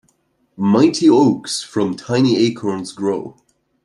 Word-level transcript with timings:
Mighty 0.57 1.07
oaks 1.07 1.61
from 1.61 1.95
tiny 1.95 2.35
acorns 2.35 2.91
grow. 2.91 3.37